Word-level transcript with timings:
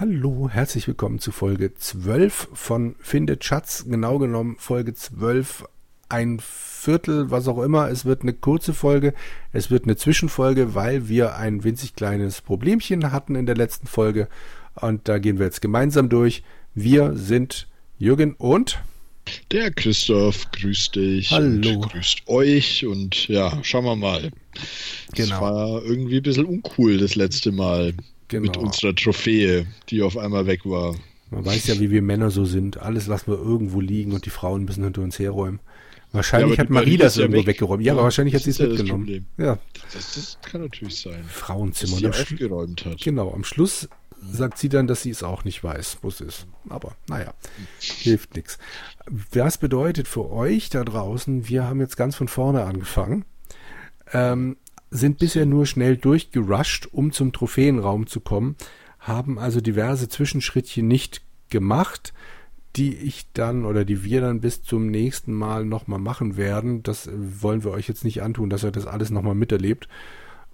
Hallo, 0.00 0.48
herzlich 0.50 0.88
willkommen 0.88 1.18
zu 1.18 1.30
Folge 1.30 1.74
12 1.74 2.48
von 2.54 2.94
Findet 3.00 3.44
Schatz. 3.44 3.84
Genau 3.86 4.18
genommen 4.18 4.56
Folge 4.58 4.94
12, 4.94 5.66
ein 6.08 6.40
Viertel, 6.40 7.30
was 7.30 7.46
auch 7.48 7.62
immer. 7.62 7.90
Es 7.90 8.06
wird 8.06 8.22
eine 8.22 8.32
kurze 8.32 8.72
Folge, 8.72 9.12
es 9.52 9.70
wird 9.70 9.84
eine 9.84 9.98
Zwischenfolge, 9.98 10.74
weil 10.74 11.10
wir 11.10 11.36
ein 11.36 11.64
winzig 11.64 11.96
kleines 11.96 12.40
Problemchen 12.40 13.12
hatten 13.12 13.34
in 13.34 13.44
der 13.44 13.56
letzten 13.56 13.86
Folge. 13.86 14.28
Und 14.74 15.06
da 15.06 15.18
gehen 15.18 15.38
wir 15.38 15.44
jetzt 15.44 15.60
gemeinsam 15.60 16.08
durch. 16.08 16.44
Wir 16.74 17.14
sind 17.14 17.68
Jürgen 17.98 18.32
und 18.38 18.82
der 19.52 19.70
Christoph, 19.70 20.50
grüßt 20.52 20.96
dich. 20.96 21.30
Hallo. 21.30 21.74
Und 21.74 21.92
grüßt 21.92 22.26
euch 22.26 22.86
und 22.86 23.28
ja, 23.28 23.58
schauen 23.62 23.84
wir 23.84 23.96
mal. 23.96 24.30
Genau. 25.12 25.34
Es 25.34 25.40
war 25.42 25.84
irgendwie 25.84 26.16
ein 26.16 26.22
bisschen 26.22 26.46
uncool 26.46 26.96
das 26.96 27.16
letzte 27.16 27.52
Mal 27.52 27.92
genau. 28.30 28.42
mit 28.42 28.56
unserer 28.56 28.94
Trophäe, 28.94 29.66
die 29.88 30.02
auf 30.02 30.16
einmal 30.16 30.46
weg 30.46 30.64
war. 30.64 30.94
Man 31.30 31.44
weiß 31.44 31.68
ja, 31.68 31.78
wie 31.78 31.90
wir 31.90 32.02
Männer 32.02 32.30
so 32.30 32.44
sind. 32.44 32.78
Alles 32.78 33.06
lassen 33.06 33.30
wir 33.30 33.38
irgendwo 33.38 33.80
liegen 33.80 34.12
und 34.12 34.26
die 34.26 34.30
Frauen 34.30 34.64
müssen 34.64 34.82
hinter 34.82 35.02
uns 35.02 35.18
herräumen. 35.18 35.60
Wahrscheinlich 36.12 36.56
ja, 36.56 36.64
hat 36.64 36.70
Marie 36.70 36.96
das 36.96 37.14
ja 37.14 37.22
irgendwo 37.22 37.40
weg. 37.40 37.46
weggeräumt. 37.46 37.84
Ja, 37.84 37.92
aber 37.92 38.02
wahrscheinlich 38.02 38.34
hat 38.34 38.42
sie 38.42 38.50
es 38.50 38.58
ja 38.58 38.66
mitgenommen. 38.66 39.26
Ja. 39.38 39.58
Das, 39.92 40.14
das, 40.14 40.38
kann 40.42 40.62
natürlich 40.62 40.98
sein. 41.00 41.24
Frauenzimmer. 41.28 42.00
Dass 42.00 42.16
sie 42.16 42.22
aufgeräumt 42.22 42.84
hat. 42.84 43.00
Genau, 43.00 43.32
am 43.32 43.44
Schluss 43.44 43.88
sagt 44.20 44.58
sie 44.58 44.68
dann, 44.68 44.86
dass 44.86 45.02
sie 45.02 45.10
es 45.10 45.22
auch 45.22 45.44
nicht 45.44 45.62
weiß, 45.62 45.98
wo 46.02 46.08
es 46.08 46.20
ist. 46.20 46.46
Aber 46.68 46.96
naja, 47.08 47.32
hilft 47.78 48.34
nichts. 48.34 48.58
Was 49.30 49.58
bedeutet 49.58 50.08
für 50.08 50.30
euch 50.30 50.68
da 50.68 50.84
draußen, 50.84 51.48
wir 51.48 51.64
haben 51.64 51.80
jetzt 51.80 51.96
ganz 51.96 52.16
von 52.16 52.28
vorne 52.28 52.64
angefangen, 52.64 53.24
ähm, 54.12 54.56
sind 54.90 55.18
bisher 55.18 55.46
nur 55.46 55.66
schnell 55.66 55.96
durchgerusht, 55.96 56.88
um 56.90 57.12
zum 57.12 57.32
Trophäenraum 57.32 58.06
zu 58.06 58.20
kommen, 58.20 58.56
haben 58.98 59.38
also 59.38 59.60
diverse 59.60 60.08
Zwischenschrittchen 60.08 60.86
nicht 60.86 61.22
gemacht, 61.48 62.12
die 62.76 62.94
ich 62.94 63.26
dann 63.32 63.64
oder 63.64 63.84
die 63.84 64.04
wir 64.04 64.20
dann 64.20 64.40
bis 64.40 64.62
zum 64.62 64.86
nächsten 64.90 65.32
Mal 65.32 65.64
nochmal 65.64 65.98
machen 65.98 66.36
werden. 66.36 66.82
Das 66.82 67.08
wollen 67.12 67.64
wir 67.64 67.72
euch 67.72 67.88
jetzt 67.88 68.04
nicht 68.04 68.22
antun, 68.22 68.50
dass 68.50 68.64
ihr 68.64 68.70
das 68.70 68.86
alles 68.86 69.10
nochmal 69.10 69.34
miterlebt. 69.34 69.88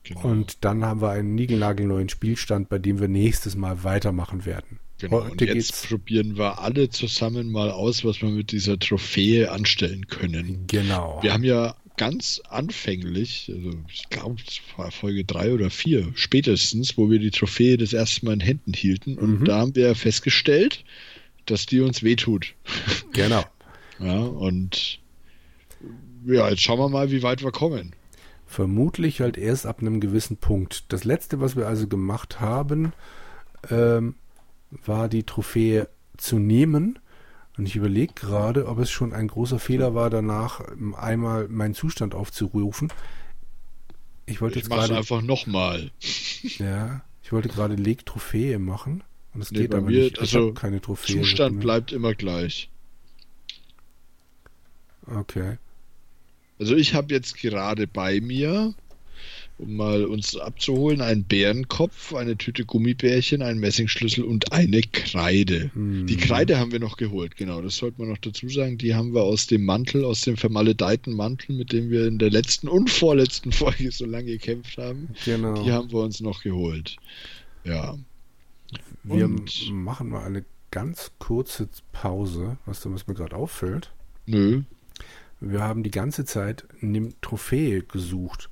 Genau. 0.05 0.21
Und 0.21 0.65
dann 0.65 0.85
haben 0.85 1.01
wir 1.03 1.11
einen 1.11 1.35
niegelnagelneuen 1.35 2.09
Spielstand, 2.09 2.69
bei 2.69 2.79
dem 2.79 3.01
wir 3.01 3.09
nächstes 3.09 3.57
Mal 3.57 3.85
weitermachen 3.85 4.47
werden. 4.47 4.79
Genau, 4.99 5.25
Heute 5.25 5.31
und 5.33 5.41
jetzt 5.43 5.55
geht's. 5.55 5.87
probieren 5.89 6.37
wir 6.39 6.61
alle 6.61 6.89
zusammen 6.89 7.51
mal 7.51 7.71
aus, 7.71 8.05
was 8.05 8.23
wir 8.23 8.31
mit 8.31 8.53
dieser 8.53 8.79
Trophäe 8.79 9.51
anstellen 9.51 10.07
können. 10.07 10.65
Genau. 10.69 11.19
Wir 11.23 11.35
haben 11.35 11.45
ja 11.45 11.75
ganz 11.97 12.41
anfänglich, 12.49 13.51
also 13.55 13.73
ich 13.89 14.09
glaube, 14.09 14.37
es 14.47 14.61
war 14.77 14.91
Folge 14.91 15.25
3 15.25 15.53
oder 15.53 15.71
4, 15.71 16.13
spätestens, 16.15 16.97
wo 16.97 17.11
wir 17.11 17.19
die 17.19 17.31
Trophäe 17.31 17.77
das 17.77 17.93
erste 17.93 18.25
Mal 18.25 18.35
in 18.35 18.41
Händen 18.41 18.73
hielten. 18.73 19.19
Und 19.19 19.41
mhm. 19.41 19.45
da 19.45 19.59
haben 19.59 19.75
wir 19.75 19.95
festgestellt, 19.95 20.85
dass 21.47 21.67
die 21.67 21.81
uns 21.81 22.03
wehtut. 22.03 22.55
Genau. 23.13 23.45
ja, 23.99 24.19
und 24.19 25.01
ja, 26.27 26.49
jetzt 26.51 26.63
schauen 26.63 26.79
wir 26.79 26.89
mal, 26.89 27.11
wie 27.11 27.23
weit 27.23 27.43
wir 27.43 27.53
kommen. 27.53 27.95
Vermutlich 28.47 29.21
halt 29.21 29.39
erst 29.39 29.67
ab 29.67 29.81
einem 29.81 30.01
gewissen 30.01 30.37
Punkt. 30.37 30.85
Das 30.89 31.05
letzte, 31.05 31.41
was 31.41 31.57
wir 31.57 31.67
also 31.67 31.89
gemacht 31.89 32.41
haben, 32.41 32.93
ähm, 33.71 34.15
war 34.71 35.09
die 35.09 35.25
Trophäe 35.25 35.89
zu 36.17 36.39
nehmen. 36.39 36.99
Und 37.57 37.67
ich 37.67 37.77
überlege 37.77 38.13
gerade, 38.15 38.67
ob 38.67 38.79
es 38.79 38.91
schon 38.91 39.13
ein 39.13 39.29
großer 39.29 39.59
Fehler 39.59 39.95
war, 39.95 40.11
danach 40.11 40.61
einmal 40.97 41.49
meinen 41.49 41.75
Zustand 41.75 42.15
aufzurufen. 42.15 42.93
Ich 44.27 44.41
wollte 44.41 44.59
ich 44.59 44.65
jetzt 44.65 44.71
gerade 44.73 44.97
einfach 44.97 45.23
nochmal. 45.23 45.91
Ja, 46.59 47.03
ich 47.23 47.33
wollte 47.33 47.49
gerade 47.49 47.75
Leg 47.75 48.05
Trophäe 48.05 48.59
machen 48.59 49.03
und 49.33 49.41
es 49.41 49.51
nee, 49.51 49.61
geht 49.61 49.75
aber 49.75 49.87
mir, 49.87 50.05
nicht. 50.05 50.17
Ich 50.17 50.21
also 50.21 50.53
keine 50.53 50.81
Trophäe. 50.81 51.17
Zustand 51.17 51.61
bleibt 51.61 51.93
immer 51.93 52.15
gleich. 52.15 52.71
Okay. 55.07 55.59
Also 56.59 56.75
ich 56.75 56.95
habe 56.95 57.15
jetzt 57.15 57.37
gerade 57.37 57.87
bei 57.87 58.21
mir, 58.21 58.75
um 59.59 59.77
mal 59.77 60.05
uns 60.05 60.37
abzuholen, 60.37 61.01
einen 61.01 61.25
Bärenkopf, 61.25 62.15
eine 62.15 62.37
Tüte 62.37 62.65
Gummibärchen, 62.65 63.43
einen 63.43 63.59
Messingschlüssel 63.59 64.25
und 64.25 64.53
eine 64.53 64.83
Kreide. 64.83 65.71
Hm. 65.73 66.07
Die 66.07 66.17
Kreide 66.17 66.59
haben 66.59 66.73
wir 66.73 66.81
noch 66.81 66.97
geholt, 66.97 67.37
genau, 67.37 67.63
das 67.63 67.77
sollte 67.77 68.01
man 68.01 68.11
noch 68.11 68.19
dazu 68.19 68.49
sagen. 68.49 68.77
Die 68.79 68.95
haben 68.95 69.15
wir 69.15 69.23
aus 69.23 69.47
dem 69.47 69.65
Mantel, 69.65 70.05
aus 70.05 70.21
dem 70.21 70.37
vermaledeiten 70.37 71.15
Mantel, 71.15 71.57
mit 71.57 71.73
dem 71.73 71.91
wir 71.91 72.07
in 72.07 72.19
der 72.19 72.31
letzten 72.31 72.69
und 72.69 72.91
vorletzten 72.91 73.53
Folge 73.53 73.91
so 73.91 74.05
lange 74.05 74.27
gekämpft 74.27 74.77
haben. 74.79 75.11
Genau. 75.25 75.63
Die 75.63 75.73
haben 75.73 75.91
wir 75.91 76.01
uns 76.01 76.21
noch 76.21 76.43
geholt. 76.43 76.97
Ja. 77.65 77.97
Wir 79.05 79.25
und 79.25 79.71
machen 79.71 80.11
mal 80.11 80.25
eine 80.25 80.45
ganz 80.71 81.13
kurze 81.19 81.69
Pause, 81.93 82.59
was, 82.67 82.85
was 82.85 83.07
mir 83.07 83.15
gerade 83.15 83.37
auffällt. 83.37 83.93
Nö, 84.27 84.63
wir 85.41 85.63
haben 85.63 85.83
die 85.83 85.91
ganze 85.91 86.25
Zeit 86.25 86.67
eine 86.83 87.13
Trophäe 87.21 87.83
gesucht. 87.83 88.51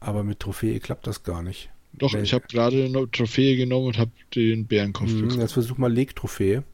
Aber 0.00 0.24
mit 0.24 0.40
Trophäe 0.40 0.80
klappt 0.80 1.06
das 1.06 1.22
gar 1.22 1.42
nicht. 1.42 1.70
Doch, 1.92 2.14
Weil, 2.14 2.22
ich 2.22 2.32
habe 2.32 2.46
gerade 2.48 2.84
eine 2.84 3.10
Trophäe 3.10 3.56
genommen 3.56 3.88
und 3.88 3.98
habe 3.98 4.12
den 4.34 4.66
Bärenkopf 4.66 5.10
mh, 5.10 5.20
bekommen. 5.20 5.40
Jetzt 5.40 5.52
versuch 5.52 5.76
mal 5.76 5.92
Leg-Trophäe. 5.92 6.64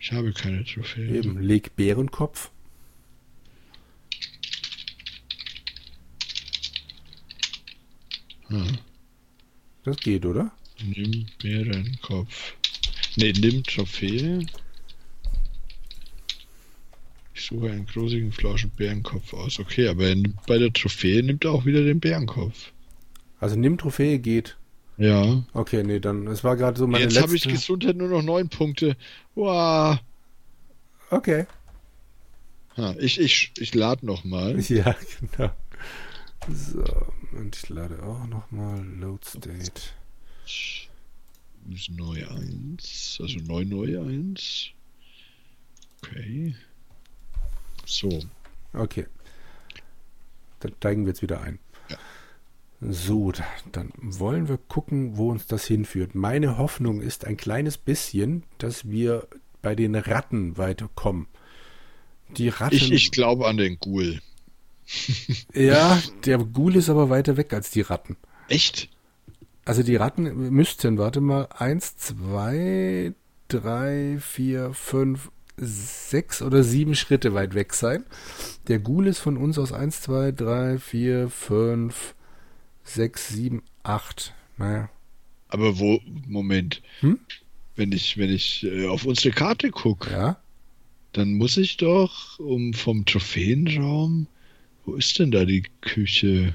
Ich 0.00 0.10
habe 0.10 0.32
keine 0.32 0.64
Trophäe. 0.64 1.16
Eben, 1.16 1.38
Leg 1.40 1.76
Bärenkopf. 1.76 2.50
Hm. 8.48 8.78
Das 9.84 9.96
geht, 9.98 10.26
oder? 10.26 10.52
Nimm 10.84 11.26
Bärenkopf. 11.40 12.54
Ne, 13.16 13.32
nimm 13.32 13.62
Trophäe. 13.62 14.44
Ich 17.42 17.48
suche 17.48 17.72
einen 17.72 17.86
grosigen 17.86 18.30
Flauschenbärenkopf 18.30 19.34
aus. 19.34 19.58
Okay, 19.58 19.88
aber 19.88 20.14
bei 20.46 20.58
der 20.58 20.72
Trophäe 20.72 21.24
nimmt 21.24 21.44
er 21.44 21.50
auch 21.50 21.64
wieder 21.64 21.82
den 21.82 21.98
Bärenkopf. 21.98 22.70
Also 23.40 23.56
nimm 23.56 23.78
Trophäe 23.78 24.20
geht. 24.20 24.56
Ja. 24.96 25.42
Okay, 25.52 25.82
nee, 25.82 25.98
dann, 25.98 26.28
es 26.28 26.44
war 26.44 26.56
gerade 26.56 26.78
so 26.78 26.86
meine 26.86 27.02
Jetzt 27.02 27.20
habe 27.20 27.34
ich 27.34 27.42
Gesundheit 27.42 27.96
nur 27.96 28.06
noch 28.06 28.22
neun 28.22 28.48
Punkte. 28.48 28.96
Wow. 29.34 29.98
Okay. 31.10 31.46
Ha, 32.76 32.94
ich 33.00 33.18
ich, 33.18 33.50
ich 33.58 33.74
lade 33.74 34.06
nochmal. 34.06 34.60
Ja, 34.68 34.94
genau. 35.20 35.50
So, 36.48 36.84
und 37.32 37.56
ich 37.56 37.68
lade 37.68 38.00
auch 38.04 38.24
nochmal 38.28 38.86
Load 38.86 39.26
State 39.26 39.82
neu 41.88 42.24
1, 42.24 43.18
also 43.20 43.38
neu 43.40 43.64
neu 43.64 43.98
1. 43.98 44.68
Okay. 45.98 46.54
So. 47.92 48.20
Okay. 48.72 49.06
Dann 50.60 50.72
steigen 50.78 51.04
wir 51.04 51.10
jetzt 51.10 51.22
wieder 51.22 51.42
ein. 51.42 51.58
Ja. 51.88 51.96
So, 52.80 53.32
dann 53.70 53.92
wollen 54.00 54.48
wir 54.48 54.58
gucken, 54.58 55.16
wo 55.16 55.30
uns 55.30 55.46
das 55.46 55.66
hinführt. 55.66 56.14
Meine 56.14 56.58
Hoffnung 56.58 57.00
ist 57.00 57.26
ein 57.26 57.36
kleines 57.36 57.78
bisschen, 57.78 58.44
dass 58.58 58.88
wir 58.88 59.28
bei 59.60 59.74
den 59.74 59.94
Ratten 59.94 60.56
weiterkommen. 60.58 61.26
Die 62.36 62.48
Ratten. 62.48 62.74
Ich, 62.74 62.90
ich 62.90 63.10
glaube 63.12 63.46
an 63.46 63.56
den 63.56 63.78
Ghoul. 63.78 64.20
ja, 65.54 66.02
der 66.24 66.38
Ghoul 66.38 66.76
ist 66.76 66.88
aber 66.88 67.10
weiter 67.10 67.36
weg 67.36 67.52
als 67.52 67.70
die 67.70 67.82
Ratten. 67.82 68.16
Echt? 68.48 68.88
Also 69.64 69.82
die 69.82 69.96
Ratten 69.96 70.50
müssten, 70.50 70.98
warte 70.98 71.20
mal, 71.20 71.48
eins, 71.56 71.96
zwei, 71.96 73.14
drei, 73.46 74.18
vier, 74.20 74.74
fünf, 74.74 75.30
sechs 75.56 76.42
oder 76.42 76.62
sieben 76.62 76.94
Schritte 76.94 77.34
weit 77.34 77.54
weg 77.54 77.74
sein. 77.74 78.04
Der 78.68 78.78
Ghoul 78.78 79.06
ist 79.06 79.18
von 79.18 79.36
uns 79.36 79.58
aus 79.58 79.72
eins, 79.72 80.00
zwei, 80.00 80.32
drei, 80.32 80.78
vier, 80.78 81.28
fünf, 81.28 82.14
sechs, 82.84 83.28
sieben, 83.28 83.62
acht. 83.82 84.34
Naja. 84.56 84.88
Aber 85.48 85.78
wo, 85.78 86.00
Moment. 86.26 86.82
Hm? 87.00 87.18
Wenn 87.76 87.92
ich, 87.92 88.18
wenn 88.18 88.30
ich 88.30 88.64
äh, 88.64 88.86
auf 88.86 89.04
unsere 89.04 89.34
Karte 89.34 89.70
gucke, 89.70 90.10
ja? 90.10 90.42
dann 91.12 91.34
muss 91.34 91.56
ich 91.56 91.76
doch 91.76 92.38
um 92.38 92.74
vom 92.74 93.04
Trophäenraum. 93.04 94.26
Wo 94.84 94.94
ist 94.94 95.18
denn 95.18 95.30
da 95.30 95.44
die 95.44 95.64
Küche? 95.80 96.54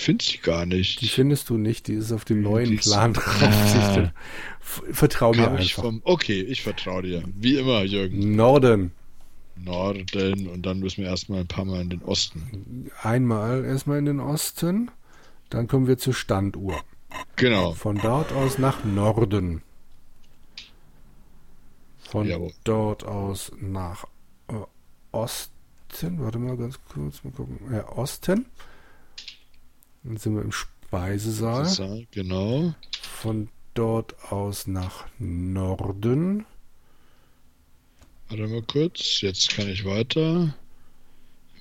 Finde 0.00 0.24
sie 0.24 0.38
gar 0.38 0.64
nicht. 0.64 1.02
Die 1.02 1.08
findest 1.08 1.50
du 1.50 1.58
nicht, 1.58 1.86
die 1.86 1.92
ist 1.92 2.10
auf 2.10 2.24
dem 2.24 2.40
neuen 2.40 2.78
Plan 2.78 3.12
drauf. 3.12 3.42
Ah. 3.42 4.12
Vertrau 4.60 5.34
mir 5.34 5.50
einfach. 5.50 5.82
Vom, 5.82 6.00
okay, 6.04 6.40
ich 6.40 6.62
vertraue 6.62 7.02
dir. 7.02 7.22
Wie 7.36 7.56
immer, 7.58 7.82
Jürgen. 7.82 8.34
Norden. 8.34 8.92
Norden 9.56 10.48
und 10.48 10.64
dann 10.64 10.80
müssen 10.80 11.02
wir 11.02 11.10
erstmal 11.10 11.40
ein 11.40 11.48
paar 11.48 11.66
Mal 11.66 11.82
in 11.82 11.90
den 11.90 12.02
Osten. 12.02 12.90
Einmal 13.02 13.62
erstmal 13.66 13.98
in 13.98 14.06
den 14.06 14.20
Osten, 14.20 14.90
dann 15.50 15.68
kommen 15.68 15.86
wir 15.86 15.98
zur 15.98 16.14
Standuhr. 16.14 16.80
Genau. 17.36 17.72
Von 17.72 17.98
dort 17.98 18.32
aus 18.32 18.56
nach 18.56 18.82
Norden. 18.84 19.60
Von 21.98 22.26
Jawohl. 22.26 22.52
dort 22.64 23.04
aus 23.04 23.52
nach 23.60 24.04
äh, 24.48 24.54
Osten. 25.12 26.20
Warte 26.20 26.38
mal 26.38 26.56
ganz 26.56 26.78
kurz, 26.90 27.22
mal 27.22 27.34
gucken. 27.34 27.58
Ja, 27.70 27.86
Osten. 27.90 28.46
Dann 30.02 30.16
sind 30.16 30.34
wir 30.34 30.42
im 30.42 30.52
Speisesaal. 30.52 31.64
Speisesaal, 31.66 32.06
genau. 32.10 32.74
Von 33.02 33.48
dort 33.74 34.32
aus 34.32 34.66
nach 34.66 35.06
Norden. 35.18 36.44
Warte 38.28 38.46
mal 38.46 38.62
kurz, 38.62 39.20
jetzt 39.20 39.50
kann 39.50 39.68
ich 39.68 39.84
weiter. 39.84 40.54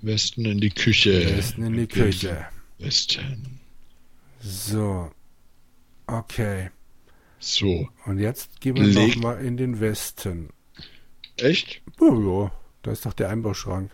Westen 0.02 0.46
in 0.46 0.60
die 0.62 0.70
Küche. 0.70 1.36
Westen 1.38 1.64
in 1.64 1.74
die 1.74 1.88
Küche. 1.88 2.46
Westen. 2.78 3.60
So. 4.40 5.12
Okay. 6.08 6.70
So. 7.40 7.90
Und 8.06 8.20
jetzt 8.20 8.62
gehen 8.62 8.76
wir 8.78 8.84
Leg- 8.84 9.16
nochmal 9.18 9.44
in 9.44 9.58
den 9.58 9.80
Westen. 9.80 10.50
Echt? 11.38 11.82
Oh, 12.00 12.44
ja, 12.46 12.52
da 12.84 12.92
ist 12.92 13.06
doch 13.06 13.14
der 13.14 13.30
Einbauschrank. 13.30 13.92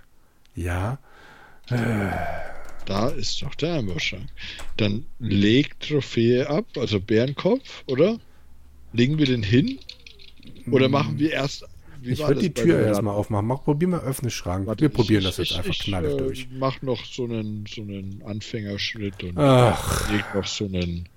Ja. 0.55 0.99
Da 2.85 3.09
ist 3.09 3.41
doch 3.41 3.55
der 3.55 3.75
Einbauschrank. 3.75 4.27
Dann 4.77 5.05
leg 5.19 5.79
Trophäe 5.79 6.47
ab, 6.49 6.65
also 6.77 6.99
Bärenkopf, 6.99 7.83
oder? 7.87 8.19
Legen 8.93 9.17
wir 9.17 9.25
den 9.25 9.43
hin? 9.43 9.79
Oder 10.71 10.87
machen 10.89 11.17
wir 11.19 11.31
erst. 11.31 11.61
wie 12.01 12.07
Hm. 12.07 12.13
Ich 12.13 12.19
war 12.19 12.27
würde 12.29 12.41
die 12.41 12.53
Tür 12.53 12.85
erstmal 12.85 13.15
aufmachen. 13.15 13.47
Mach, 13.47 13.63
probier 13.63 13.87
mal, 13.87 14.01
öffne 14.01 14.29
Schrank. 14.29 14.67
Warte, 14.67 14.81
wir 14.81 14.89
probieren 14.89 15.21
ich- 15.21 15.25
das 15.27 15.37
jetzt 15.37 15.51
ich- 15.51 15.57
einfach 15.57 15.71
ich, 15.71 15.79
knalle 15.79 16.13
äh, 16.13 16.17
durch. 16.17 16.47
Mach 16.51 16.81
noch 16.83 17.03
so 17.05 17.23
einen, 17.25 17.65
so 17.67 17.81
einen 17.81 18.21
Anfängerschritt 18.25 19.23
und 19.23 19.37
Ach, 19.39 20.11
leg 20.11 20.23
noch 20.35 20.45
so 20.45 20.65
einen 20.65 21.09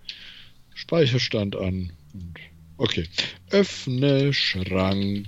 Speicherstand 0.75 1.57
an. 1.57 1.93
Und, 2.15 2.35
okay. 2.79 3.07
Öffne 3.51 4.33
Schrank. 4.33 5.27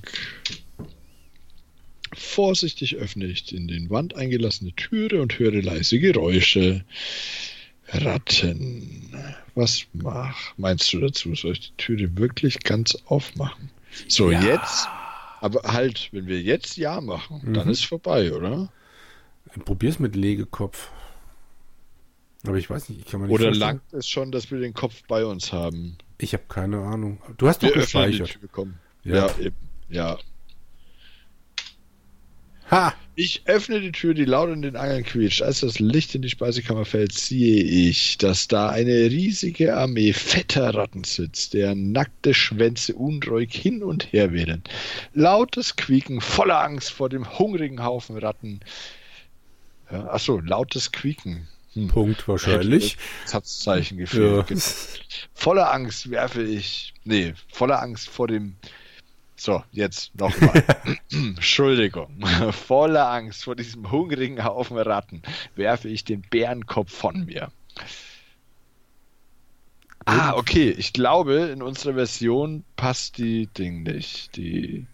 Vorsichtig 2.12 2.96
öffne 2.96 3.26
ich 3.26 3.54
in 3.54 3.68
den 3.68 3.88
Wand 3.90 4.16
eingelassene 4.16 4.72
Türe 4.74 5.22
und 5.22 5.38
höre 5.38 5.62
leise 5.62 5.98
Geräusche. 6.00 6.84
Ratten. 7.88 9.10
Was 9.54 9.84
mach? 9.92 10.56
Meinst 10.56 10.92
du 10.92 11.00
dazu? 11.00 11.34
Soll 11.34 11.52
ich 11.52 11.60
die 11.70 11.76
Türe 11.76 12.16
wirklich 12.16 12.60
ganz 12.60 12.96
aufmachen? 13.06 13.70
So, 14.08 14.30
Ja. 14.30 14.40
jetzt. 14.42 14.88
Aber 15.40 15.62
halt, 15.72 16.08
wenn 16.12 16.26
wir 16.26 16.40
jetzt 16.40 16.76
Ja 16.76 17.00
machen, 17.00 17.40
dann 17.54 17.66
Mhm. 17.66 17.70
ist 17.72 17.84
vorbei, 17.84 18.32
oder? 18.32 18.72
probier's 19.64 19.98
mit 19.98 20.14
Legekopf. 20.14 20.90
Aber 22.46 22.56
ich 22.56 22.70
weiß 22.70 22.88
nicht, 22.88 23.00
ich 23.00 23.06
kann 23.06 23.20
mir 23.20 23.26
nicht 23.26 23.34
Oder 23.34 23.44
vorstellen. 23.46 23.60
langt 23.60 23.92
es 23.92 24.08
schon, 24.08 24.30
dass 24.30 24.50
wir 24.50 24.60
den 24.60 24.74
Kopf 24.74 25.02
bei 25.08 25.24
uns 25.24 25.52
haben? 25.52 25.98
Ich 26.18 26.32
habe 26.34 26.44
keine 26.48 26.78
Ahnung. 26.82 27.20
Du 27.36 27.48
hast 27.48 27.62
doch 27.62 27.68
Wir 27.68 27.74
die 27.74 27.80
gespeichert. 27.80 28.38
Ja. 29.04 29.26
Ja, 29.26 29.38
eben. 29.40 29.56
Ja. 29.88 30.18
Ha! 32.70 32.94
Ich 33.16 33.42
öffne 33.46 33.80
die 33.80 33.92
Tür, 33.92 34.14
die 34.14 34.24
laut 34.24 34.48
in 34.48 34.62
den 34.62 34.76
Angeln 34.76 35.04
quietscht. 35.04 35.42
Als 35.42 35.60
das 35.60 35.78
Licht 35.78 36.14
in 36.14 36.22
die 36.22 36.30
Speisekammer 36.30 36.84
fällt, 36.86 37.12
sehe 37.12 37.62
ich, 37.62 38.16
dass 38.16 38.48
da 38.48 38.70
eine 38.70 38.92
riesige 39.10 39.76
Armee 39.76 40.12
fetter 40.12 40.72
Ratten 40.74 41.04
sitzt, 41.04 41.52
deren 41.52 41.92
nackte 41.92 42.32
Schwänze 42.32 42.94
unruhig 42.94 43.52
hin 43.52 43.82
und 43.82 44.12
her 44.12 44.32
wedeln. 44.32 44.62
Lautes 45.12 45.76
Quieken, 45.76 46.20
voller 46.20 46.62
Angst 46.62 46.92
vor 46.92 47.08
dem 47.10 47.38
hungrigen 47.38 47.82
Haufen 47.84 48.16
Ratten. 48.16 48.60
Ja, 49.90 50.06
achso, 50.08 50.38
lautes 50.38 50.92
Quieken. 50.92 51.48
Hm. 51.74 51.88
Punkt 51.88 52.26
wahrscheinlich. 52.26 52.96
Satzzeichen 53.26 53.98
Ja. 53.98 54.04
gefehlt. 54.04 54.46
Genau. 54.46 54.62
Voller 55.34 55.72
Angst 55.72 56.10
werfe 56.10 56.42
ich. 56.42 56.94
Nee, 57.04 57.34
voller 57.52 57.82
Angst 57.82 58.08
vor 58.08 58.28
dem. 58.28 58.56
So, 59.40 59.64
jetzt 59.72 60.14
nochmal. 60.16 60.62
Entschuldigung. 61.10 62.20
Voller 62.52 63.10
Angst 63.10 63.44
vor 63.44 63.56
diesem 63.56 63.90
hungrigen 63.90 64.44
Haufen 64.44 64.76
Ratten 64.76 65.22
werfe 65.54 65.88
ich 65.88 66.04
den 66.04 66.20
Bärenkopf 66.20 66.92
von 66.92 67.24
mir. 67.24 67.50
Ah, 70.04 70.34
okay. 70.34 70.68
Ich 70.76 70.92
glaube, 70.92 71.36
in 71.54 71.62
unserer 71.62 71.94
Version 71.94 72.64
passt 72.76 73.16
die 73.16 73.46
Ding 73.46 73.82
nicht. 73.82 74.36
Die, 74.36 74.86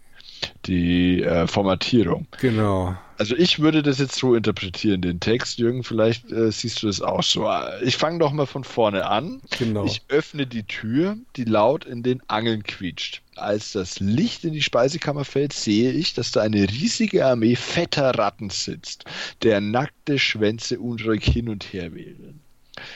die 0.65 1.21
äh, 1.23 1.47
Formatierung. 1.47 2.27
Genau. 2.39 2.95
Also 3.17 3.35
ich 3.35 3.59
würde 3.59 3.81
das 3.81 3.97
jetzt 3.97 4.15
so 4.15 4.35
interpretieren, 4.35 5.01
den 5.01 5.19
Text. 5.19 5.57
Jürgen, 5.57 5.83
vielleicht 5.83 6.31
äh, 6.31 6.51
siehst 6.51 6.83
du 6.83 6.87
das 6.87 7.01
auch 7.01 7.23
so. 7.23 7.49
Ich 7.81 7.97
fange 7.97 8.19
doch 8.19 8.31
mal 8.31 8.45
von 8.45 8.63
vorne 8.63 9.07
an. 9.07 9.41
Genau. 9.57 9.85
Ich 9.85 10.03
öffne 10.07 10.45
die 10.45 10.63
Tür, 10.63 11.17
die 11.35 11.45
laut 11.45 11.85
in 11.85 12.03
den 12.03 12.21
Angeln 12.27 12.63
quietscht. 12.63 13.23
Als 13.35 13.71
das 13.71 13.99
Licht 13.99 14.43
in 14.43 14.53
die 14.53 14.61
Speisekammer 14.61 15.25
fällt, 15.25 15.53
sehe 15.53 15.91
ich, 15.91 16.13
dass 16.13 16.31
da 16.31 16.41
eine 16.41 16.69
riesige 16.69 17.25
Armee 17.25 17.55
fetter 17.55 18.11
Ratten 18.17 18.51
sitzt, 18.51 19.05
der 19.41 19.61
nackte 19.61 20.19
Schwänze 20.19 20.79
unruhig 20.79 21.23
hin 21.23 21.49
und 21.49 21.73
her 21.73 21.95
wählen. 21.95 22.39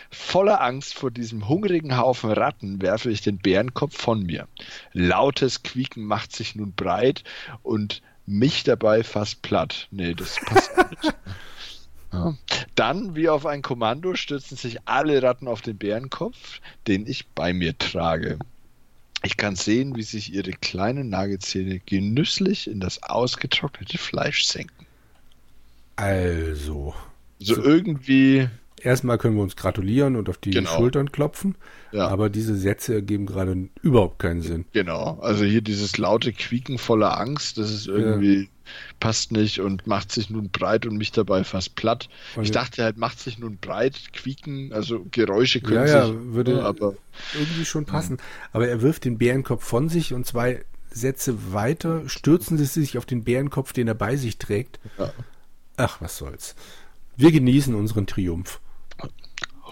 Voller 0.09 0.61
Angst 0.61 0.93
vor 0.95 1.11
diesem 1.11 1.47
hungrigen 1.47 1.97
Haufen 1.97 2.31
Ratten 2.31 2.81
werfe 2.81 3.11
ich 3.11 3.21
den 3.21 3.37
Bärenkopf 3.39 3.97
von 3.97 4.23
mir. 4.23 4.47
Lautes 4.93 5.63
Quieken 5.63 6.03
macht 6.05 6.35
sich 6.35 6.55
nun 6.55 6.73
breit 6.73 7.23
und 7.63 8.01
mich 8.25 8.63
dabei 8.63 9.03
fast 9.03 9.41
platt. 9.41 9.87
Nee, 9.91 10.13
das 10.15 10.39
passt 10.45 10.71
nicht. 10.89 11.13
Ja. 12.13 12.35
Dann, 12.75 13.15
wie 13.15 13.29
auf 13.29 13.45
ein 13.45 13.61
Kommando, 13.61 14.15
stürzen 14.15 14.57
sich 14.57 14.79
alle 14.85 15.21
Ratten 15.23 15.47
auf 15.47 15.61
den 15.61 15.77
Bärenkopf, 15.77 16.59
den 16.87 17.07
ich 17.07 17.27
bei 17.29 17.53
mir 17.53 17.77
trage. 17.77 18.37
Ich 19.23 19.37
kann 19.37 19.55
sehen, 19.55 19.95
wie 19.95 20.03
sich 20.03 20.33
ihre 20.33 20.51
kleinen 20.51 21.09
Nagelzähne 21.09 21.79
genüsslich 21.79 22.67
in 22.69 22.81
das 22.81 23.01
ausgetrocknete 23.03 23.97
Fleisch 23.97 24.43
senken. 24.43 24.85
Also, 25.95 26.93
So, 27.39 27.55
So. 27.55 27.63
irgendwie, 27.63 28.49
erstmal 28.83 29.17
können 29.17 29.35
wir 29.35 29.43
uns 29.43 29.55
gratulieren 29.55 30.15
und 30.15 30.29
auf 30.29 30.37
die 30.37 30.51
Genau. 30.51 30.69
Schultern 30.75 31.11
klopfen. 31.11 31.55
ja. 31.91 32.07
Aber 32.07 32.29
diese 32.29 32.55
Sätze 32.55 32.93
ergeben 32.93 33.25
gerade 33.25 33.69
überhaupt 33.81 34.19
keinen 34.19 34.41
Sinn. 34.41 34.65
Genau, 34.73 35.19
also 35.21 35.43
hier 35.45 35.61
dieses 35.61 35.97
laute 35.97 36.31
Quieken 36.33 36.77
voller 36.77 37.17
Angst, 37.19 37.57
das 37.57 37.71
ist 37.71 37.87
irgendwie, 37.87 38.49
passt 38.99 39.31
nicht 39.31 39.59
und 39.59 39.87
macht 39.87 40.11
sich 40.11 40.29
nun 40.29 40.49
breit 40.49 40.85
und 40.85 40.95
mich 40.97 41.11
dabei 41.11 41.43
fast 41.43 41.75
platt. 41.75 42.07
Und 42.35 42.43
ich 42.43 42.51
dachte 42.51 42.83
halt, 42.83 42.97
macht 42.97 43.19
sich 43.19 43.37
nun 43.39 43.57
breit, 43.57 44.13
Quieken, 44.13 44.71
also 44.73 45.05
Geräusche 45.11 45.59
können 45.61 45.87
Ja, 45.87 45.99
ja, 45.99 46.05
sich, 46.07 46.15
würde- 46.33 46.63
aber 46.63 46.95
irgendwie 47.33 47.65
schon 47.65 47.85
passen. 47.85 48.17
Aber 48.53 48.67
er 48.67 48.81
wirft 48.81 49.05
den 49.05 49.17
Bärenkopf 49.17 49.63
von 49.63 49.89
sich 49.89 50.13
und 50.13 50.25
zwei 50.25 50.63
Sätze 50.93 51.53
weiter 51.53 52.07
stürzen 52.09 52.57
sie 52.57 52.65
sich 52.65 52.97
auf 52.97 53.05
den 53.05 53.23
Bärenkopf, 53.23 53.71
den 53.73 53.87
er 53.87 53.93
bei 53.95 54.15
sich 54.17 54.37
trägt. 54.37 54.79
Ja. 54.97 55.13
Ach, 55.77 56.01
was 56.01 56.17
soll's. 56.17 56.55
Wir 57.17 57.31
genießen 57.31 57.75
unseren 57.75 58.07
Triumph. 58.07 58.59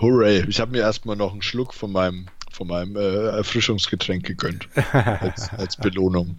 Hooray, 0.02 0.46
ich 0.48 0.60
habe 0.60 0.72
mir 0.72 0.80
erstmal 0.80 1.16
noch 1.16 1.32
einen 1.34 1.42
Schluck 1.42 1.74
von 1.74 1.92
meinem 1.92 2.28
von 2.52 2.68
meinem 2.68 2.96
äh, 2.96 3.28
Erfrischungsgetränk 3.38 4.26
gegönnt 4.26 4.68
als, 4.92 5.50
als 5.58 5.78
Belohnung. 5.78 6.36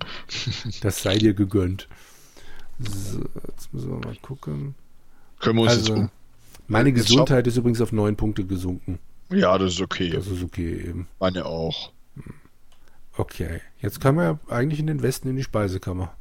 Das 0.82 1.02
sei 1.02 1.16
dir 1.18 1.34
gegönnt. 1.34 1.88
So, 2.78 3.20
jetzt 3.48 3.72
müssen 3.72 3.90
wir 3.90 4.06
mal 4.06 4.16
gucken. 4.20 4.74
Können 5.38 5.56
wir 5.56 5.62
uns 5.62 5.72
Also, 5.72 5.96
jetzt 5.96 6.10
meine 6.68 6.90
jetzt 6.90 7.06
Gesundheit 7.06 7.46
ist 7.46 7.56
übrigens 7.56 7.80
auf 7.80 7.92
neun 7.92 8.16
Punkte 8.16 8.44
gesunken. 8.44 8.98
um. 9.30 9.38
Ja, 9.38 9.56
das 9.56 9.74
ist 9.74 9.80
okay. 9.80 10.10
Das 10.10 10.26
ist 10.26 10.42
okay 10.42 10.84
eben. 10.88 11.08
Meine 11.18 11.46
auch. 11.46 11.92
Okay, 13.16 13.60
jetzt 13.80 14.00
kann 14.00 14.14
man 14.14 14.24
ja 14.24 14.54
eigentlich 14.54 14.80
in 14.80 14.86
den 14.86 15.02
Westen 15.02 15.28
in 15.28 15.36
die 15.36 15.42
Speisekammer. 15.42 16.14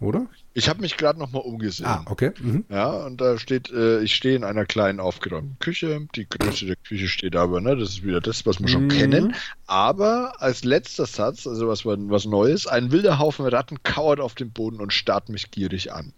Oder? 0.00 0.26
Ich 0.54 0.70
habe 0.70 0.80
mich 0.80 0.96
gerade 0.96 1.18
noch 1.18 1.30
mal 1.30 1.40
umgesehen. 1.40 1.86
Ah, 1.86 2.02
okay. 2.06 2.32
Mhm. 2.40 2.64
Ja, 2.70 2.88
und 3.04 3.20
da 3.20 3.38
steht, 3.38 3.70
äh, 3.70 4.00
ich 4.00 4.14
stehe 4.14 4.34
in 4.34 4.44
einer 4.44 4.64
kleinen 4.64 4.98
aufgeräumten 4.98 5.58
Küche. 5.58 6.08
Die 6.16 6.26
Größe 6.26 6.64
der 6.64 6.76
Küche 6.76 7.06
steht 7.06 7.36
aber, 7.36 7.60
ne? 7.60 7.76
Das 7.76 7.90
ist 7.90 8.02
wieder 8.02 8.22
das, 8.22 8.46
was 8.46 8.60
wir 8.60 8.68
schon 8.68 8.84
Mhm. 8.84 8.88
kennen. 8.88 9.34
Aber 9.66 10.40
als 10.40 10.64
letzter 10.64 11.04
Satz, 11.04 11.46
also 11.46 11.68
was, 11.68 11.84
was 11.84 12.24
Neues, 12.24 12.66
ein 12.66 12.90
wilder 12.92 13.18
Haufen 13.18 13.44
Ratten 13.46 13.82
kauert 13.82 14.20
auf 14.20 14.34
dem 14.34 14.50
Boden 14.52 14.80
und 14.80 14.94
starrt 14.94 15.28
mich 15.28 15.50
gierig 15.50 15.92
an. 15.92 16.14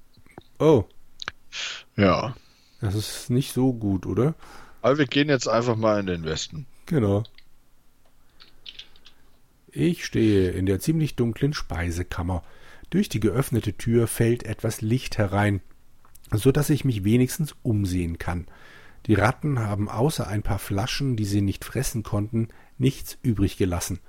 Oh, 0.60 0.84
Ja. 1.96 2.36
das 2.80 2.94
ist 2.94 3.30
nicht 3.30 3.52
so 3.52 3.72
gut, 3.72 4.06
oder? 4.06 4.34
Aber 4.80 4.98
wir 4.98 5.06
gehen 5.06 5.28
jetzt 5.28 5.48
einfach 5.48 5.74
mal 5.76 5.98
in 5.98 6.06
den 6.06 6.24
Westen. 6.24 6.66
Genau. 6.86 7.24
Ich 9.70 10.04
stehe 10.04 10.50
in 10.50 10.66
der 10.66 10.80
ziemlich 10.80 11.16
dunklen 11.16 11.54
Speisekammer. 11.54 12.42
Durch 12.92 13.08
die 13.08 13.20
geöffnete 13.20 13.72
Tür 13.72 14.06
fällt 14.06 14.42
etwas 14.42 14.82
Licht 14.82 15.16
herein, 15.16 15.62
so 16.30 16.52
dass 16.52 16.68
ich 16.68 16.84
mich 16.84 17.04
wenigstens 17.04 17.56
umsehen 17.62 18.18
kann. 18.18 18.46
Die 19.06 19.14
Ratten 19.14 19.60
haben 19.60 19.88
außer 19.88 20.26
ein 20.26 20.42
paar 20.42 20.58
Flaschen, 20.58 21.16
die 21.16 21.24
sie 21.24 21.40
nicht 21.40 21.64
fressen 21.64 22.02
konnten, 22.02 22.48
nichts 22.76 23.16
übrig 23.22 23.56
gelassen. 23.56 24.00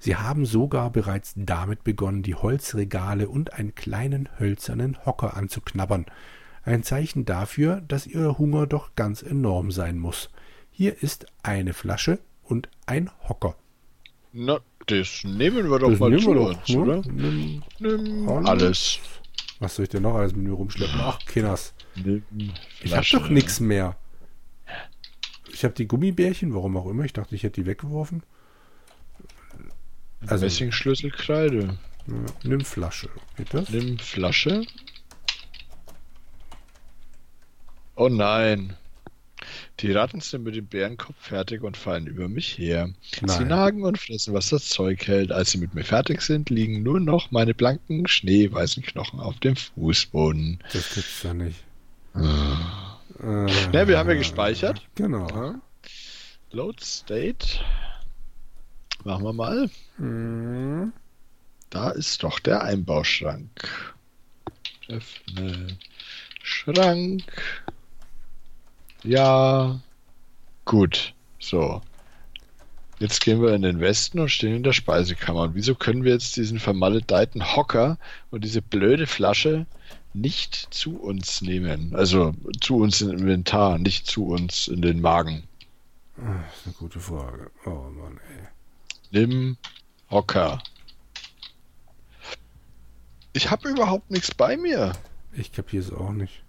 Sie 0.00 0.16
haben 0.16 0.46
sogar 0.46 0.90
bereits 0.90 1.34
damit 1.36 1.84
begonnen, 1.84 2.24
die 2.24 2.34
Holzregale 2.34 3.28
und 3.28 3.52
einen 3.52 3.76
kleinen 3.76 4.28
hölzernen 4.36 5.06
Hocker 5.06 5.36
anzuknabbern. 5.36 6.04
Ein 6.64 6.82
Zeichen 6.82 7.26
dafür, 7.26 7.82
dass 7.82 8.04
ihr 8.04 8.36
Hunger 8.36 8.66
doch 8.66 8.96
ganz 8.96 9.22
enorm 9.22 9.70
sein 9.70 9.96
muss. 9.96 10.30
Hier 10.72 11.00
ist 11.04 11.26
eine 11.44 11.72
Flasche 11.72 12.18
und 12.42 12.68
ein 12.86 13.12
Hocker. 13.28 13.54
Na, 14.32 14.58
das 14.86 15.24
nehmen 15.24 15.70
wir 15.70 15.78
doch 15.78 15.90
Das 15.90 15.98
mal 15.98 16.10
nehmen 16.10 16.34
wir 16.34 16.40
uns, 16.40 16.68
ne? 16.68 16.78
oder? 16.78 17.02
Nimm 17.10 17.62
Nimm 17.78 18.28
Alles. 18.46 18.98
Was 19.60 19.76
soll 19.76 19.84
ich 19.84 19.88
denn 19.90 20.02
noch 20.02 20.14
alles 20.14 20.34
mit 20.34 20.44
mir 20.44 20.52
rumschleppen? 20.52 21.00
Ach, 21.00 21.18
Kinders. 21.26 21.74
Ich 22.82 22.94
hab 22.94 23.04
doch 23.08 23.28
nix 23.28 23.60
mehr. 23.60 23.96
Ich 25.52 25.64
habe 25.64 25.74
die 25.74 25.86
Gummibärchen, 25.86 26.52
warum 26.54 26.76
auch 26.76 26.86
immer. 26.86 27.04
Ich 27.04 27.12
dachte, 27.12 27.34
ich 27.34 27.44
hätte 27.44 27.62
die 27.62 27.66
weggeworfen. 27.66 28.22
Also, 30.26 30.44
Messingschlüssel, 30.44 31.10
Kreide. 31.10 31.78
Nimm 32.42 32.60
Flasche. 32.62 33.08
Geht 33.36 33.54
das? 33.54 33.68
Nimm 33.70 33.98
Flasche. 33.98 34.66
Oh 37.96 38.08
nein. 38.08 38.76
Die 39.80 39.90
Ratten 39.90 40.20
sind 40.20 40.44
mit 40.44 40.54
dem 40.54 40.66
Bärenkopf 40.66 41.16
fertig 41.18 41.62
und 41.62 41.76
fallen 41.76 42.06
über 42.06 42.28
mich 42.28 42.56
her. 42.58 42.90
Nein. 43.20 43.38
Sie 43.38 43.44
nagen 43.44 43.82
und 43.84 43.98
fressen, 43.98 44.32
was 44.32 44.50
das 44.50 44.68
Zeug 44.68 45.06
hält. 45.06 45.32
Als 45.32 45.50
sie 45.50 45.58
mit 45.58 45.74
mir 45.74 45.84
fertig 45.84 46.22
sind, 46.22 46.48
liegen 46.48 46.82
nur 46.82 47.00
noch 47.00 47.32
meine 47.32 47.54
blanken, 47.54 48.06
schneeweißen 48.06 48.84
Knochen 48.84 49.18
auf 49.18 49.40
dem 49.40 49.56
Fußboden. 49.56 50.62
Das 50.72 50.94
gibt's 50.94 51.22
ja 51.24 51.34
nicht. 51.34 51.64
Ah. 52.14 53.00
Äh, 53.20 53.50
ja, 53.72 53.88
wir 53.88 53.98
haben 53.98 54.08
ja 54.08 54.14
gespeichert. 54.14 54.82
Genau. 54.94 55.28
Ja. 55.28 55.60
Load 56.52 56.78
State. 56.84 57.46
Machen 59.02 59.24
wir 59.24 59.32
mal. 59.32 59.70
Mhm. 59.98 60.92
Da 61.70 61.90
ist 61.90 62.22
doch 62.22 62.38
der 62.38 62.62
Einbauschrank. 62.62 63.68
Öffne 64.88 65.76
Schrank. 66.42 67.24
Ja. 69.04 69.80
Gut. 70.64 71.14
So. 71.38 71.82
Jetzt 72.98 73.20
gehen 73.20 73.42
wir 73.42 73.54
in 73.54 73.62
den 73.62 73.80
Westen 73.80 74.18
und 74.18 74.30
stehen 74.30 74.56
in 74.56 74.62
der 74.62 74.72
Speisekammer. 74.72 75.42
Und 75.42 75.54
wieso 75.54 75.74
können 75.74 76.04
wir 76.04 76.12
jetzt 76.12 76.36
diesen 76.36 76.58
vermaledeiten 76.58 77.54
Hocker 77.54 77.98
und 78.30 78.44
diese 78.44 78.62
blöde 78.62 79.06
Flasche 79.06 79.66
nicht 80.14 80.72
zu 80.72 80.96
uns 80.96 81.42
nehmen? 81.42 81.94
Also 81.94 82.32
zu 82.60 82.76
uns 82.76 83.02
im 83.02 83.10
Inventar, 83.10 83.78
nicht 83.78 84.06
zu 84.06 84.26
uns 84.26 84.68
in 84.68 84.80
den 84.80 85.00
Magen. 85.00 85.42
Das 86.16 86.58
ist 86.58 86.66
eine 86.66 86.74
gute 86.78 87.00
Frage. 87.00 87.50
Oh 87.66 87.90
Mann, 87.90 88.20
ey. 88.30 88.48
Nimm 89.10 89.56
Hocker. 90.10 90.62
Ich 93.32 93.50
habe 93.50 93.68
überhaupt 93.68 94.10
nichts 94.10 94.32
bei 94.32 94.56
mir. 94.56 94.92
Ich 95.32 95.52
kapiere 95.52 95.82
es 95.82 95.92
auch 95.92 96.12
nicht. 96.12 96.44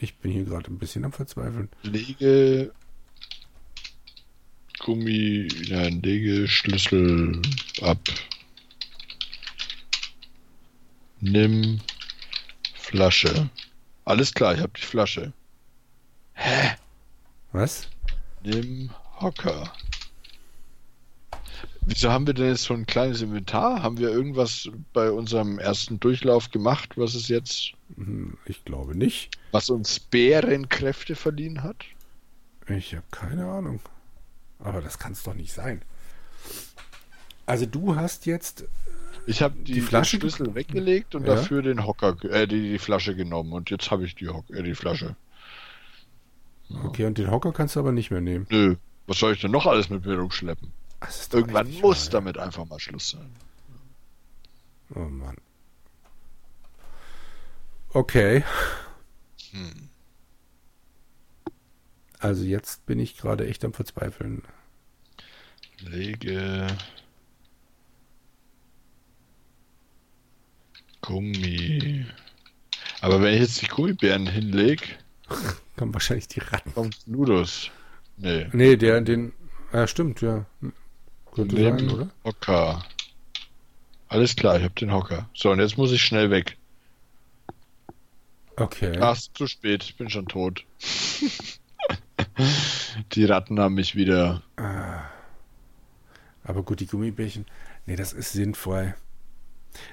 Ich 0.00 0.16
bin 0.16 0.30
hier 0.30 0.44
gerade 0.44 0.70
ein 0.72 0.78
bisschen 0.78 1.04
am 1.04 1.12
Verzweifeln. 1.12 1.68
Lege 1.82 2.72
Gummi, 4.78 5.48
nein, 5.68 6.00
lege 6.02 6.46
Schlüssel 6.46 7.42
ab. 7.82 7.98
Nimm 11.20 11.80
Flasche. 12.74 13.50
Alles 14.04 14.32
klar, 14.32 14.54
ich 14.54 14.60
habe 14.60 14.72
die 14.76 14.86
Flasche. 14.86 15.32
Hä? 16.34 16.76
Was? 17.52 17.88
Nimm 18.44 18.90
Hocker. 19.20 19.72
Wieso 21.90 22.10
haben 22.10 22.26
wir 22.26 22.34
denn 22.34 22.48
jetzt 22.48 22.64
so 22.64 22.74
ein 22.74 22.84
kleines 22.84 23.22
Inventar? 23.22 23.82
Haben 23.82 23.96
wir 23.96 24.10
irgendwas 24.10 24.68
bei 24.92 25.10
unserem 25.10 25.58
ersten 25.58 25.98
Durchlauf 25.98 26.50
gemacht, 26.50 26.98
was 26.98 27.14
es 27.14 27.28
jetzt. 27.28 27.72
Hm, 27.96 28.36
ich 28.44 28.62
glaube 28.66 28.94
nicht. 28.94 29.30
Was 29.52 29.70
uns 29.70 29.98
Bärenkräfte 29.98 31.16
verliehen 31.16 31.62
hat? 31.62 31.86
Ich 32.68 32.94
habe 32.94 33.06
keine 33.10 33.46
Ahnung. 33.46 33.80
Aber 34.58 34.82
das 34.82 34.98
kann 34.98 35.12
es 35.12 35.22
doch 35.22 35.32
nicht 35.32 35.54
sein. 35.54 35.80
Also 37.46 37.64
du 37.64 37.96
hast 37.96 38.26
jetzt. 38.26 38.66
Ich 39.24 39.40
habe 39.40 39.56
die, 39.58 39.72
die 39.72 39.80
Flasche 39.80 40.18
Schlüssel 40.18 40.54
weggelegt 40.54 41.14
und 41.14 41.26
ja? 41.26 41.36
dafür 41.36 41.62
den 41.62 41.86
Hocker, 41.86 42.22
äh, 42.24 42.46
die, 42.46 42.72
die 42.72 42.78
Flasche 42.78 43.16
genommen. 43.16 43.54
Und 43.54 43.70
jetzt 43.70 43.90
habe 43.90 44.04
ich 44.04 44.14
die, 44.14 44.28
Hock, 44.28 44.44
äh, 44.50 44.62
die 44.62 44.74
Flasche. 44.74 45.16
Okay, 46.84 47.06
und 47.06 47.16
den 47.16 47.30
Hocker 47.30 47.52
kannst 47.52 47.76
du 47.76 47.80
aber 47.80 47.92
nicht 47.92 48.10
mehr 48.10 48.20
nehmen. 48.20 48.46
Nö. 48.50 48.76
Was 49.06 49.20
soll 49.20 49.32
ich 49.32 49.40
denn 49.40 49.52
noch 49.52 49.64
alles 49.64 49.88
mit 49.88 50.04
mir 50.04 50.18
rumschleppen? 50.18 50.70
Irgendwann 51.32 51.72
muss 51.80 52.06
wahr, 52.06 52.12
damit 52.12 52.38
einfach 52.38 52.64
mal 52.66 52.80
Schluss 52.80 53.10
sein. 53.10 53.30
Oh 54.94 55.00
Mann. 55.00 55.36
Okay. 57.90 58.44
Hm. 59.50 59.88
Also 62.18 62.44
jetzt 62.44 62.84
bin 62.86 62.98
ich 62.98 63.16
gerade 63.16 63.46
echt 63.46 63.64
am 63.64 63.72
Verzweifeln. 63.72 64.42
Lege 65.80 66.66
Gummi. 71.00 72.04
Aber 73.00 73.22
wenn 73.22 73.34
ich 73.34 73.40
jetzt 73.40 73.62
die 73.62 73.68
Gummibären 73.68 74.26
hinlege, 74.26 74.84
kommen 75.76 75.94
wahrscheinlich 75.94 76.28
die 76.28 76.40
Ratten. 76.40 76.74
Kommt 76.74 76.98
Ludus. 77.06 77.70
Nee. 78.16 78.48
Nee, 78.52 78.76
der, 78.76 79.00
den. 79.00 79.32
Ja, 79.72 79.86
stimmt, 79.86 80.20
ja. 80.20 80.46
Könnte 81.38 81.54
Nimm 81.54 81.78
sein, 81.78 81.90
oder? 81.90 82.10
Hocker. 82.24 82.84
Alles 84.08 84.34
klar, 84.34 84.56
ich 84.56 84.64
habe 84.64 84.74
den 84.74 84.92
Hocker. 84.92 85.30
So, 85.34 85.52
und 85.52 85.60
jetzt 85.60 85.78
muss 85.78 85.92
ich 85.92 86.02
schnell 86.02 86.32
weg. 86.32 86.58
Okay. 88.56 88.98
Ach, 89.00 89.16
zu 89.16 89.46
spät, 89.46 89.84
ich 89.84 89.96
bin 89.96 90.10
schon 90.10 90.26
tot. 90.26 90.64
die 93.12 93.24
Ratten 93.24 93.60
haben 93.60 93.74
mich 93.74 93.94
wieder. 93.94 94.42
Ah. 94.56 95.04
Aber 96.42 96.64
gut, 96.64 96.80
die 96.80 96.86
Gummibärchen. 96.86 97.46
Nee, 97.86 97.94
das 97.94 98.12
ist 98.12 98.32
sinnvoll. 98.32 98.96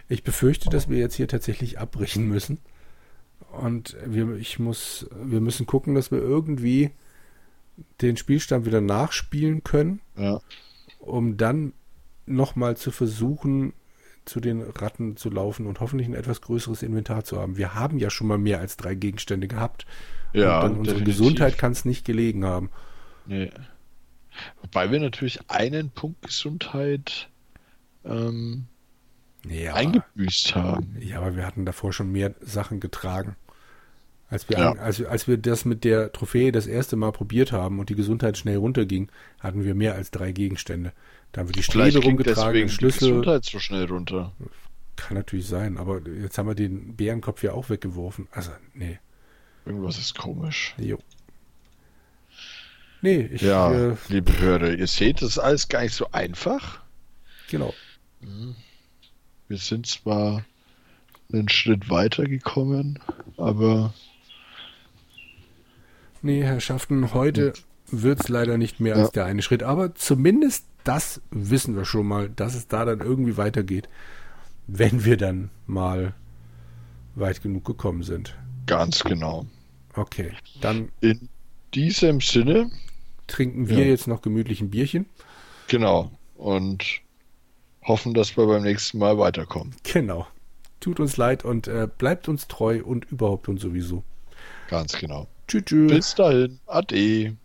Ich 0.09 0.23
befürchte, 0.23 0.71
dass 0.71 0.89
wir 0.89 0.97
jetzt 0.97 1.13
hier 1.13 1.27
tatsächlich 1.27 1.77
abbrechen 1.77 2.27
müssen. 2.27 2.57
Und 3.51 3.95
wir, 4.03 4.35
ich 4.37 4.57
muss, 4.57 5.05
wir 5.11 5.41
müssen 5.41 5.67
gucken, 5.67 5.93
dass 5.93 6.09
wir 6.09 6.17
irgendwie 6.17 6.89
den 8.01 8.17
Spielstand 8.17 8.65
wieder 8.65 8.81
nachspielen 8.81 9.63
können. 9.63 10.01
Ja 10.17 10.41
um 10.99 11.37
dann 11.37 11.73
nochmal 12.25 12.77
zu 12.77 12.91
versuchen, 12.91 13.73
zu 14.25 14.39
den 14.39 14.61
Ratten 14.61 15.17
zu 15.17 15.29
laufen 15.29 15.67
und 15.67 15.79
hoffentlich 15.79 16.07
ein 16.07 16.15
etwas 16.15 16.41
größeres 16.41 16.81
Inventar 16.81 17.23
zu 17.23 17.39
haben. 17.39 17.57
Wir 17.57 17.75
haben 17.75 17.99
ja 17.99 18.09
schon 18.09 18.27
mal 18.27 18.37
mehr 18.37 18.59
als 18.59 18.75
drei 18.77 18.95
Gegenstände 18.95 19.47
gehabt. 19.47 19.85
Ja, 20.33 20.61
und 20.61 20.79
unsere 20.79 21.03
Gesundheit 21.03 21.57
kann 21.57 21.71
es 21.71 21.85
nicht 21.85 22.05
gelegen 22.05 22.43
haben. 22.43 22.69
Nee. 23.25 23.51
Wobei 24.61 24.91
wir 24.91 24.99
natürlich 24.99 25.49
einen 25.49 25.91
Punkt 25.91 26.23
Gesundheit 26.23 27.29
ähm, 28.03 28.65
ja, 29.47 29.75
eingebüßt 29.75 30.55
haben. 30.55 30.97
Ja, 30.99 31.17
aber 31.17 31.35
wir 31.35 31.45
hatten 31.45 31.65
davor 31.65 31.93
schon 31.93 32.11
mehr 32.11 32.33
Sachen 32.41 32.79
getragen. 32.79 33.35
Als 34.27 34.49
wir, 34.49 34.57
ja. 34.57 34.71
an, 34.71 34.79
als, 34.79 35.03
als 35.03 35.27
wir 35.27 35.37
das 35.37 35.65
mit 35.65 35.83
der 35.83 36.11
Trophäe 36.11 36.51
das 36.51 36.67
erste 36.67 36.95
Mal 36.95 37.11
probiert 37.11 37.51
haben 37.51 37.79
und 37.79 37.89
die 37.89 37.95
Gesundheit 37.95 38.37
schnell 38.37 38.57
runterging, 38.57 39.09
hatten 39.39 39.63
wir 39.63 39.75
mehr 39.75 39.93
als 39.95 40.11
drei 40.11 40.31
Gegenstände. 40.31 40.93
Da 41.31 41.41
haben 41.41 41.49
wir 41.49 41.53
die 41.53 41.63
Stäbe 41.63 41.99
rumgetragen, 41.99 42.69
Schlüssel. 42.69 42.99
Die 42.99 43.09
Gesundheit 43.11 43.45
so 43.45 43.59
schnell 43.59 43.85
runter. 43.85 44.31
Kann 44.95 45.17
natürlich 45.17 45.47
sein, 45.47 45.77
aber 45.77 46.01
jetzt 46.07 46.37
haben 46.37 46.47
wir 46.47 46.55
den 46.55 46.95
Bärenkopf 46.95 47.43
ja 47.43 47.51
auch 47.51 47.69
weggeworfen. 47.69 48.27
Also, 48.31 48.51
nee. 48.73 48.99
Irgendwas 49.65 49.97
ist 49.97 50.17
komisch. 50.17 50.73
Jo. 50.77 50.97
Nee, 53.01 53.29
ich. 53.31 53.41
Ja, 53.41 53.71
äh, 53.71 53.95
liebe 54.07 54.39
Hörer, 54.39 54.73
ihr 54.73 54.87
seht, 54.87 55.21
das 55.21 55.31
ist 55.31 55.39
alles 55.39 55.67
gar 55.67 55.81
nicht 55.81 55.93
so 55.93 56.07
einfach. 56.11 56.81
Genau. 57.49 57.73
Mhm. 58.21 58.55
Wir 59.47 59.57
sind 59.57 59.85
zwar 59.85 60.43
einen 61.31 61.49
Schritt 61.49 61.89
weiter 61.89 62.23
gekommen, 62.23 62.99
aber 63.37 63.93
Nee, 66.25 66.41
Herrschaften, 66.41 67.13
heute 67.13 67.53
wird 67.91 68.21
es 68.21 68.29
leider 68.29 68.57
nicht 68.57 68.79
mehr 68.79 68.95
ja. 68.95 69.03
als 69.03 69.11
der 69.11 69.25
eine 69.25 69.43
Schritt. 69.43 69.61
Aber 69.61 69.93
zumindest 69.93 70.65
das 70.83 71.21
wissen 71.29 71.75
wir 71.75 71.85
schon 71.85 72.07
mal, 72.07 72.29
dass 72.29 72.55
es 72.55 72.67
da 72.67 72.83
dann 72.83 72.99
irgendwie 72.99 73.37
weitergeht, 73.37 73.87
wenn 74.65 75.05
wir 75.05 75.17
dann 75.17 75.51
mal 75.67 76.15
weit 77.13 77.43
genug 77.43 77.63
gekommen 77.63 78.01
sind. 78.01 78.35
Ganz 78.65 79.03
genau. 79.03 79.45
Okay, 79.93 80.31
dann. 80.61 80.89
In 80.99 81.29
diesem 81.75 82.21
Sinne. 82.21 82.71
Trinken 83.27 83.69
wir 83.69 83.83
ja. 83.83 83.85
jetzt 83.85 84.07
noch 84.07 84.23
gemütlich 84.23 84.61
ein 84.61 84.71
Bierchen. 84.71 85.05
Genau. 85.67 86.09
Und 86.37 87.01
hoffen, 87.83 88.15
dass 88.15 88.35
wir 88.35 88.47
beim 88.47 88.63
nächsten 88.63 88.97
Mal 88.97 89.19
weiterkommen. 89.19 89.75
Genau. 89.83 90.25
Tut 90.79 90.99
uns 90.99 91.17
leid 91.17 91.45
und 91.45 91.67
äh, 91.67 91.87
bleibt 91.99 92.27
uns 92.27 92.47
treu 92.47 92.81
und 92.83 93.05
überhaupt 93.11 93.47
und 93.47 93.59
sowieso. 93.59 94.03
Ganz 94.69 94.93
genau. 94.93 95.27
Tschüss. 95.47 95.91
Bis 95.91 96.15
dahin. 96.15 96.59
Ade. 96.67 97.35